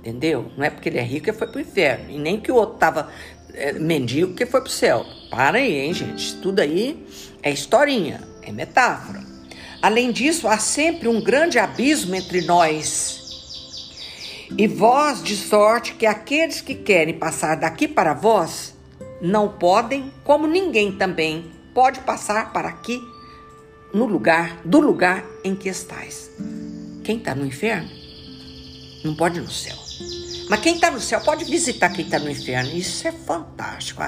[0.00, 0.52] Entendeu?
[0.58, 2.10] Não é porque ele é rico que foi para o inferno.
[2.10, 3.10] E nem que o outro estava
[3.54, 5.06] é, mendigo que foi para o céu.
[5.30, 6.36] Para aí, hein, gente?
[6.36, 7.02] Tudo aí
[7.42, 9.29] é historinha, é metáfora.
[9.82, 13.18] Além disso, há sempre um grande abismo entre nós.
[14.56, 18.74] E vós, de sorte que aqueles que querem passar daqui para vós
[19.22, 23.00] não podem, como ninguém também pode passar para aqui
[23.94, 26.30] no lugar do lugar em que estais.
[27.04, 27.88] Quem está no inferno
[29.04, 29.76] não pode ir no céu.
[30.48, 32.70] Mas quem está no céu pode visitar quem está no inferno.
[32.76, 34.02] Isso é fantástico.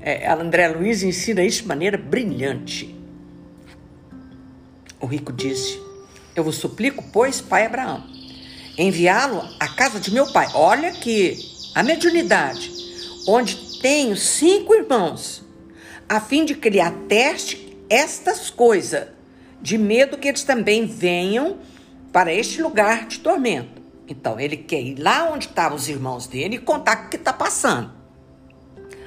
[0.00, 2.94] É, a André Luiz ensina isso de maneira brilhante.
[5.00, 5.80] O rico disse:
[6.34, 8.04] Eu vos suplico, pois, pai Abraão,
[8.78, 10.48] enviá-lo à casa de meu pai.
[10.54, 11.38] Olha que
[11.74, 12.72] a mediunidade,
[13.26, 15.44] onde tenho cinco irmãos,
[16.08, 19.08] a fim de que ele ateste estas coisas,
[19.60, 21.58] de medo que eles também venham
[22.12, 23.82] para este lugar de tormento.
[24.08, 27.32] Então, ele quer ir lá onde estavam os irmãos dele e contar o que está
[27.32, 27.90] passando.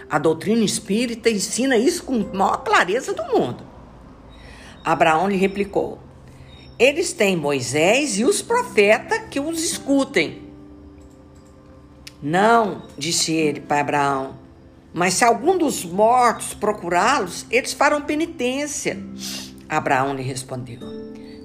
[0.10, 3.69] A doutrina espírita ensina isso com a maior clareza do mundo.
[4.84, 6.00] Abraão lhe replicou:
[6.78, 10.50] Eles têm Moisés e os profetas que os escutem.
[12.22, 14.38] Não, disse ele para Abraão,
[14.94, 18.98] mas se algum dos mortos procurá-los, eles farão penitência.
[19.68, 20.80] Abraão lhe respondeu: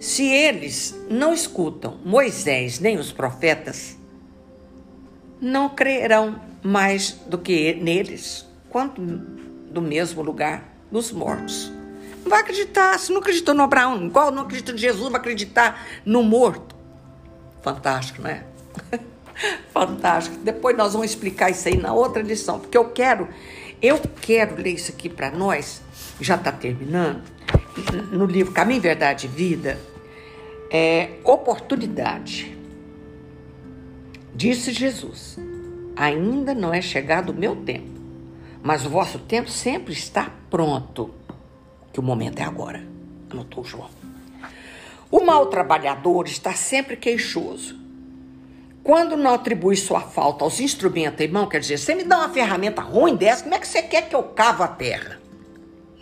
[0.01, 3.97] Se eles não escutam Moisés nem os profetas,
[5.41, 11.74] não crerão mais do que neles, quanto do mesmo lugar dos mortos.
[12.25, 15.87] Não vai acreditar, se não acreditou no Abraão, igual não acredita em Jesus, vai acreditar
[16.07, 16.75] no morto.
[17.63, 18.45] Fantástico, não é?
[19.73, 20.37] Fantástico.
[20.43, 23.29] Depois nós vamos explicar isso aí na outra lição, porque eu quero,
[23.83, 25.83] eu quero ler isso aqui para nós.
[26.19, 27.23] Já está terminando.
[28.11, 29.79] No livro Caminho, Verdade e Vida,
[30.71, 32.57] é oportunidade.
[34.35, 35.39] Disse Jesus:
[35.95, 38.01] Ainda não é chegado o meu tempo,
[38.63, 41.24] mas o vosso tempo sempre está pronto.
[41.95, 42.87] Que o momento é agora.
[43.31, 43.89] Anotou João.
[45.11, 47.85] O mau trabalhador está sempre queixoso
[48.85, 52.83] quando não atribui sua falta aos instrumentos, irmão, quer dizer, você me dá uma ferramenta
[52.83, 55.19] ruim dessa, como é que você quer que eu cavo a terra?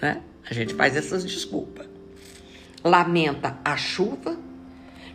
[0.01, 0.21] Né?
[0.51, 1.87] A gente faz essas desculpas.
[2.83, 4.37] Lamenta a chuva,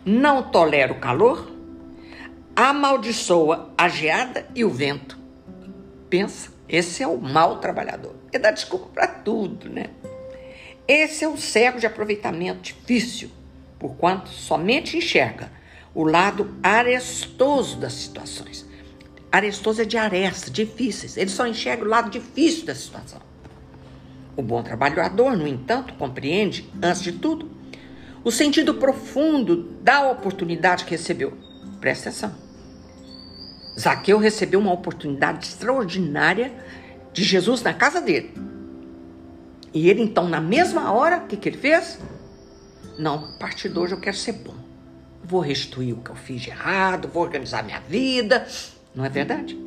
[0.02, 1.52] não tolera o calor,
[2.56, 5.18] amaldiçoa a geada e o vento.
[6.08, 8.14] Pensa Esse é o mau trabalhador.
[8.32, 9.90] Ele dá desculpa para tudo, né?
[10.88, 13.30] Esse é o cego de aproveitamento difícil,
[13.78, 15.52] porquanto somente enxerga
[15.94, 18.66] o lado arestoso das situações.
[19.30, 21.18] Arestoso é de aresta, difíceis.
[21.18, 23.20] Ele só enxerga o lado difícil da situação.
[24.34, 27.50] O bom trabalhador, no entanto, compreende, antes de tudo,
[28.24, 31.36] o sentido profundo da oportunidade que recebeu.
[31.80, 32.34] Presta atenção.
[33.78, 36.52] Zaqueu recebeu uma oportunidade extraordinária
[37.12, 38.47] de Jesus na casa dele.
[39.72, 41.98] E ele, então, na mesma hora, o que, que ele fez?
[42.98, 44.54] Não, a partir de hoje eu quero ser bom.
[45.22, 48.46] Vou restituir o que eu fiz de errado, vou organizar minha vida.
[48.94, 49.58] Não é verdade?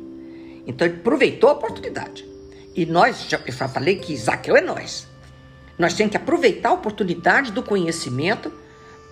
[0.66, 2.26] Então ele aproveitou a oportunidade.
[2.74, 5.06] E nós, já, eu já falei que Zaqueu é nós.
[5.78, 8.52] Nós temos que aproveitar a oportunidade do conhecimento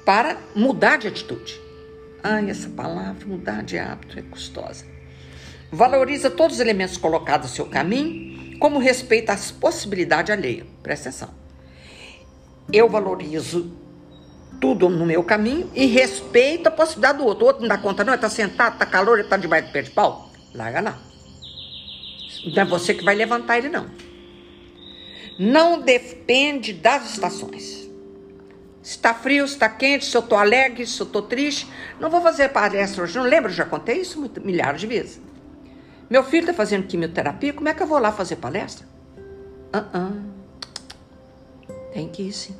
[0.04, 1.60] para mudar de atitude.
[2.22, 4.84] Ai, essa palavra, mudar de hábito, é custosa.
[5.72, 10.66] Valoriza todos os elementos colocados no seu caminho, como respeita as possibilidades alheias.
[10.82, 11.30] Presta atenção.
[12.70, 13.72] Eu valorizo
[14.60, 17.44] tudo no meu caminho e respeito a possibilidade do outro.
[17.44, 19.72] O outro não dá conta, não, ele está sentado, está calor, ele está debaixo do
[19.72, 20.30] pé de pau.
[20.54, 20.98] Larga lá.
[22.54, 23.90] Não é você que vai levantar ele, não.
[25.38, 27.88] Não depende das estações.
[28.82, 31.66] Se está frio, se está quente, se eu estou alegre, se eu estou triste.
[31.98, 35.29] Não vou fazer palestra hoje, não lembro, já contei isso milhares de vezes.
[36.10, 38.84] Meu filho está fazendo quimioterapia, como é que eu vou lá fazer palestra?
[39.72, 40.30] Uh -uh.
[41.92, 42.56] Tem que ir sim.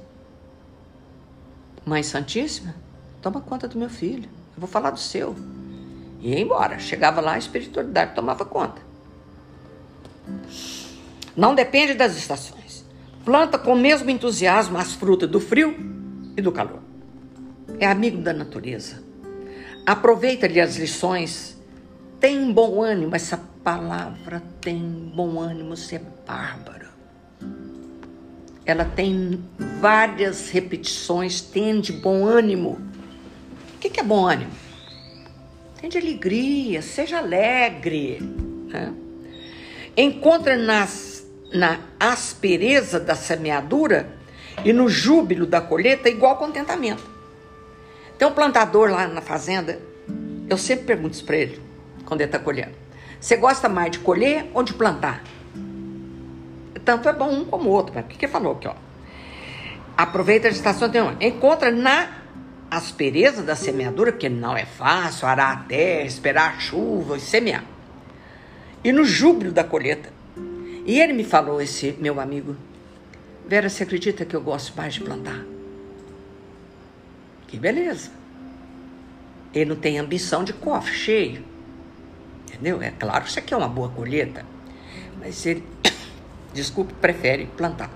[1.85, 2.77] Mãe Santíssima,
[3.21, 4.29] toma conta do meu filho.
[4.55, 5.35] Eu vou falar do seu.
[6.21, 6.79] E ia embora.
[6.79, 8.81] Chegava lá, a espiritualidade tomava conta.
[11.37, 12.85] Não depende das estações.
[13.25, 15.75] Planta com o mesmo entusiasmo as frutas do frio
[16.37, 16.81] e do calor.
[17.81, 19.03] É amigo da natureza.
[19.85, 21.60] Aproveita-lhe as lições.
[22.21, 23.17] Tem bom ânimo.
[23.17, 26.91] Essa palavra tem bom ânimo, você é bárbara.
[28.65, 29.43] Ela tem
[29.81, 32.79] várias repetições, tem de bom ânimo.
[33.75, 34.53] O que é bom ânimo?
[35.81, 38.19] Tem de alegria, seja alegre.
[38.69, 38.93] Né?
[39.97, 44.15] Encontra nas, na aspereza da semeadura
[44.63, 47.03] e no júbilo da colheita igual contentamento.
[48.19, 49.81] Tem um plantador lá na fazenda,
[50.49, 51.61] eu sempre pergunto isso para ele,
[52.11, 52.73] quando ele está colhendo.
[53.21, 55.23] Você gosta mais de colher ou de plantar?
[56.85, 57.93] Tanto é bom um como o outro.
[57.95, 58.75] Mas o que, que falou aqui, ó?
[59.97, 62.09] Aproveita a estação de Encontra na
[62.69, 67.65] aspereza da semeadura, porque não é fácil arar a terra, esperar a chuva e semear.
[68.83, 70.13] E no júbilo da colheita.
[70.85, 72.57] E ele me falou, esse meu amigo,
[73.47, 75.45] Vera, você acredita que eu gosto mais de plantar?
[77.47, 78.11] Que beleza.
[79.55, 81.50] Ele não tem ambição de cofre cheio.
[82.61, 82.83] Entendeu?
[82.83, 84.45] É claro que isso aqui é uma boa colheita.
[85.19, 85.65] Mas ele,
[86.53, 87.91] desculpe, prefere plantar.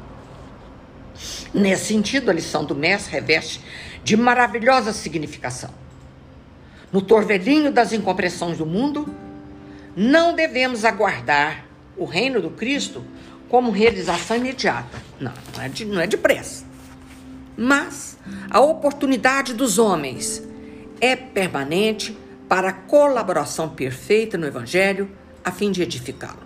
[1.52, 3.60] Nesse sentido, a lição do mestre reveste
[4.02, 5.70] de maravilhosa significação.
[6.90, 9.14] No torvelinho das incompreensões do mundo,
[9.94, 13.04] não devemos aguardar o reino do Cristo
[13.50, 14.98] como realização imediata.
[15.20, 16.64] Não, não é, de, não é depressa.
[17.54, 18.16] Mas
[18.50, 20.42] a oportunidade dos homens
[21.00, 22.16] é permanente
[22.48, 25.10] para a colaboração perfeita no Evangelho,
[25.44, 26.42] a fim de edificá-lo.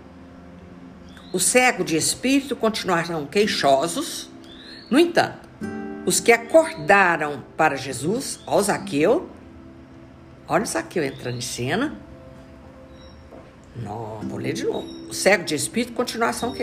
[1.31, 4.29] Os cegos de espírito continuarão queixosos,
[4.89, 5.47] no entanto,
[6.05, 9.29] os que acordaram para Jesus, ó Zaqueu,
[10.47, 11.95] olha o Zaqueu entrando em cena.
[13.75, 14.87] Não, vou ler de novo.
[15.09, 16.53] O cego de espírito continuação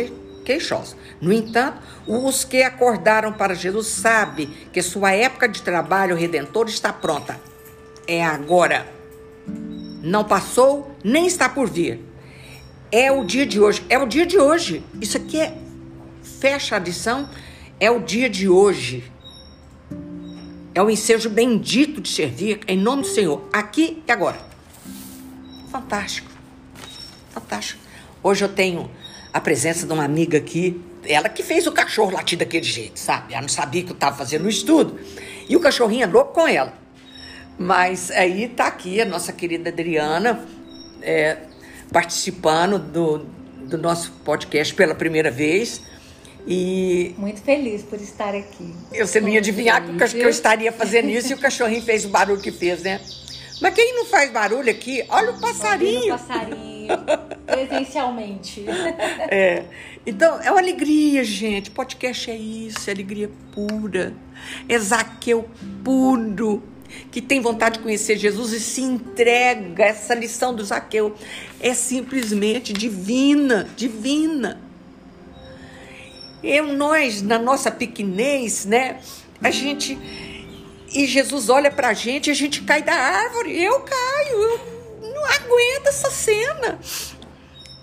[0.44, 0.96] queixosos.
[1.20, 6.92] No entanto, os que acordaram para Jesus sabem que sua época de trabalho redentor está
[6.92, 7.38] pronta.
[8.06, 8.95] É agora.
[10.02, 12.00] Não passou, nem está por vir.
[12.90, 13.84] É o dia de hoje.
[13.88, 14.84] É o dia de hoje.
[15.00, 15.56] Isso aqui é.
[16.40, 17.28] Fecha a lição.
[17.80, 19.04] É o dia de hoje.
[20.76, 24.36] É o ensejo bendito de servir em nome do Senhor, aqui e agora.
[25.72, 26.30] Fantástico.
[27.30, 27.80] Fantástico.
[28.22, 28.90] Hoje eu tenho
[29.32, 33.32] a presença de uma amiga aqui, ela que fez o cachorro latir daquele jeito, sabe?
[33.32, 34.98] Ela não sabia que eu estava fazendo o estudo.
[35.48, 36.74] E o cachorrinho é louco com ela.
[37.58, 40.44] Mas aí tá aqui a nossa querida Adriana
[41.00, 41.38] é,
[41.90, 43.18] participando do,
[43.66, 45.80] do nosso podcast pela primeira vez.
[46.46, 48.72] E muito feliz por estar aqui.
[48.92, 52.04] Eu você não ia adivinhar que, que eu estaria fazendo isso e o cachorrinho fez
[52.04, 53.00] o barulho que fez, né?
[53.60, 55.04] Mas quem não faz barulho aqui?
[55.08, 56.02] Olha o passarinho.
[56.02, 56.88] Olha o passarinho,
[57.46, 58.64] presencialmente.
[59.28, 59.64] É.
[60.06, 61.70] Então, é uma alegria, gente.
[61.70, 64.14] Podcast é isso, é alegria pura.
[64.68, 65.48] É Zaqueu
[65.82, 66.62] puro.
[67.10, 69.84] Que tem vontade de conhecer Jesus e se entrega.
[69.84, 71.14] Essa lição do Zaqueu
[71.60, 74.60] é simplesmente divina, divina.
[76.42, 79.00] Eu, nós, na nossa pequenez, né?
[79.42, 79.98] A gente.
[80.92, 83.60] E Jesus olha pra gente e a gente cai da árvore.
[83.60, 86.78] Eu caio, eu não aguento essa cena.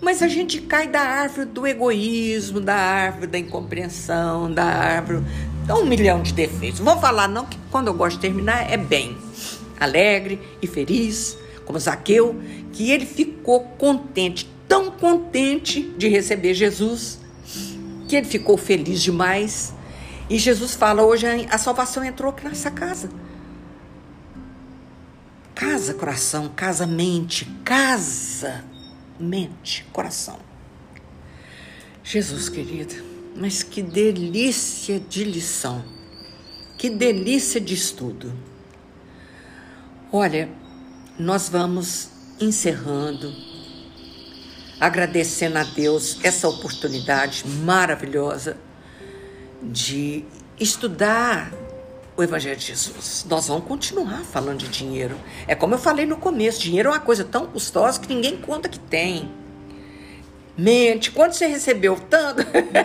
[0.00, 5.24] Mas a gente cai da árvore do egoísmo, da árvore da incompreensão, da árvore.
[5.72, 6.80] Um milhão de defeitos.
[6.80, 9.16] Vamos falar, não, que quando eu gosto de terminar é bem.
[9.78, 12.40] Alegre e feliz, como Zaqueu,
[12.72, 17.18] que ele ficou contente, tão contente de receber Jesus,
[18.08, 19.74] que ele ficou feliz demais.
[20.28, 23.08] E Jesus fala: hoje a salvação entrou aqui nessa casa.
[25.54, 28.64] Casa, coração, casa, mente, casa
[29.18, 30.38] mente, coração.
[32.02, 32.94] Jesus querido,
[33.34, 35.84] mas que delícia de lição,
[36.78, 38.32] que delícia de estudo.
[40.12, 40.48] Olha,
[41.18, 42.10] nós vamos
[42.40, 43.32] encerrando,
[44.78, 48.56] agradecendo a Deus essa oportunidade maravilhosa
[49.62, 50.24] de
[50.58, 51.52] estudar
[52.16, 53.26] o Evangelho de Jesus.
[53.28, 55.16] Nós vamos continuar falando de dinheiro.
[55.46, 58.68] É como eu falei no começo: dinheiro é uma coisa tão custosa que ninguém conta
[58.68, 59.30] que tem.
[60.56, 61.98] Mente, quanto você recebeu?
[62.08, 62.44] Tanto.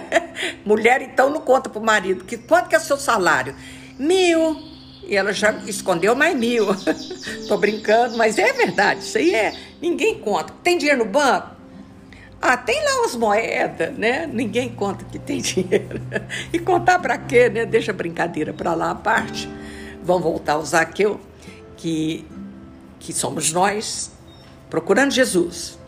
[0.65, 2.23] Mulher, então, não conta pro marido.
[2.23, 3.55] Que, quanto que é seu salário?
[3.97, 4.57] Mil.
[5.07, 6.67] E ela já escondeu mais mil.
[7.47, 9.01] Tô brincando, mas é verdade.
[9.01, 9.53] Isso aí é.
[9.81, 10.53] Ninguém conta.
[10.63, 11.57] Tem dinheiro no banco?
[12.41, 14.25] Ah, tem lá umas moedas, né?
[14.31, 15.99] Ninguém conta que tem dinheiro.
[16.53, 17.65] E contar para quê, né?
[17.65, 19.49] Deixa a brincadeira para lá à parte.
[20.03, 21.19] Vamos voltar ao Zaqueu,
[21.75, 22.25] que,
[22.99, 24.11] que somos nós,
[24.69, 25.78] procurando Jesus.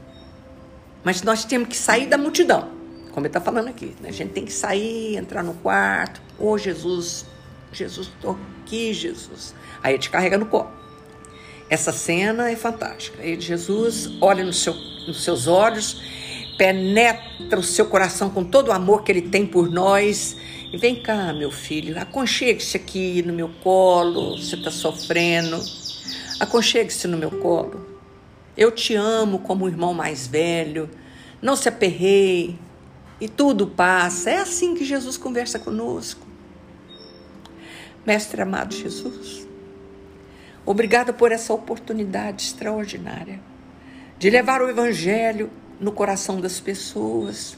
[1.03, 2.69] Mas nós temos que sair da multidão,
[3.11, 3.95] como ele está falando aqui.
[3.99, 4.09] Né?
[4.09, 6.21] A gente tem que sair, entrar no quarto.
[6.37, 7.25] Ô, oh, Jesus,
[7.71, 9.55] Jesus, estou aqui, Jesus.
[9.81, 10.71] Aí ele te carrega no colo.
[11.69, 13.21] Essa cena é fantástica.
[13.21, 14.73] Aí Jesus olha no seu,
[15.07, 16.01] nos seus olhos
[16.61, 20.37] penetra o seu coração com todo o amor que ele tem por nós.
[20.71, 25.59] E vem cá, meu filho, aconchegue-se aqui no meu colo, você está sofrendo.
[26.39, 27.90] Aconchegue-se no meu colo.
[28.57, 30.89] Eu te amo como o irmão mais velho.
[31.41, 32.57] Não se aperrei.
[33.19, 34.31] E tudo passa.
[34.31, 36.31] É assim que Jesus conversa conosco.
[38.05, 39.47] Mestre amado Jesus,
[40.65, 43.39] obrigada por essa oportunidade extraordinária
[44.17, 47.55] de levar o Evangelho no coração das pessoas,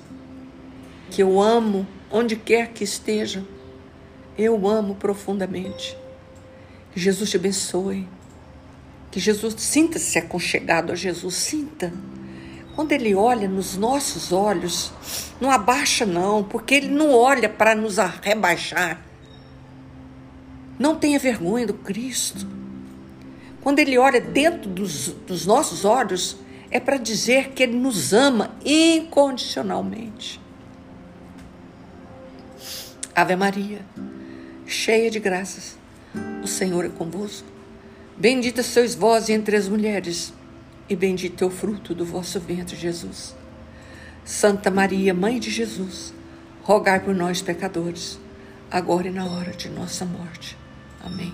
[1.09, 3.47] que eu amo onde quer que estejam.
[4.37, 5.97] Eu amo profundamente.
[6.93, 8.07] Jesus te abençoe.
[9.13, 11.93] Que Jesus sinta-se aconchegado a Jesus, sinta.
[12.75, 14.91] Quando ele olha nos nossos olhos,
[15.39, 18.99] não abaixa não, porque ele não olha para nos rebaixar.
[20.79, 22.47] Não tenha vergonha do Cristo.
[23.61, 26.37] Quando ele olha dentro dos, dos nossos olhos,
[26.71, 30.41] é para dizer que Ele nos ama incondicionalmente.
[33.15, 33.85] Ave Maria,
[34.65, 35.77] cheia de graças,
[36.43, 37.52] o Senhor é convosco.
[38.23, 40.33] Bendita sois vós entre as mulheres,
[40.87, 43.35] e bendito é o fruto do vosso ventre, Jesus.
[44.23, 46.13] Santa Maria, Mãe de Jesus,
[46.61, 48.17] rogai por nós, pecadores,
[48.71, 50.57] agora e na hora de nossa morte.
[51.03, 51.33] Amém.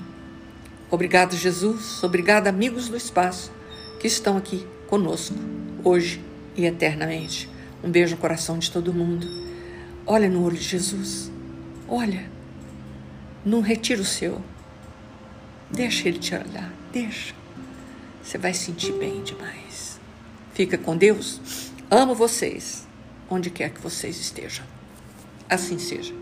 [0.90, 2.04] Obrigado, Jesus.
[2.04, 3.52] Obrigado, amigos do espaço
[4.00, 5.36] que estão aqui conosco,
[5.84, 6.20] hoje
[6.58, 7.48] e eternamente.
[7.84, 9.28] Um beijo no coração de todo mundo.
[10.08, 11.32] Olha no olho de Jesus.
[11.88, 12.28] Olha.
[13.46, 14.42] Não retira o seu.
[15.70, 16.79] Deixa ele te olhar.
[16.92, 17.36] Deixa.
[18.24, 20.00] Você vai sentir bem demais.
[20.54, 21.72] Fica com Deus.
[21.90, 22.88] Amo vocês,
[23.30, 24.66] onde quer que vocês estejam.
[25.50, 26.19] Assim seja.